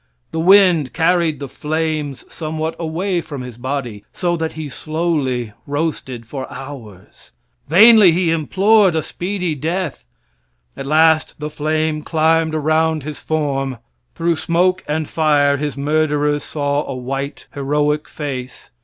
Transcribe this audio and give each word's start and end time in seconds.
The 0.31 0.39
wind 0.39 0.93
carried 0.93 1.39
the 1.39 1.47
flames 1.47 2.25
somewhat 2.27 2.75
away 2.79 3.21
from 3.21 3.41
his 3.43 3.55
body, 3.59 4.03
so 4.11 4.35
that 4.35 4.53
he 4.53 4.67
slowly 4.67 5.53
roasted 5.67 6.25
for 6.25 6.51
hours. 6.51 7.29
Vainly 7.69 8.11
he 8.11 8.31
implored 8.31 8.95
a 8.95 9.03
speedy 9.03 9.53
death. 9.53 10.03
At 10.75 10.87
last 10.87 11.35
the 11.39 11.51
flame 11.51 12.01
climbed 12.01 12.55
around 12.55 13.03
his 13.03 13.19
form; 13.19 13.77
through 14.15 14.37
smoke 14.37 14.83
and 14.87 15.07
fire 15.07 15.57
his 15.57 15.77
murderers 15.77 16.43
saw 16.43 16.83
a 16.87 16.95
white, 16.95 17.45
heroic 17.53 18.07
face. 18.07 18.71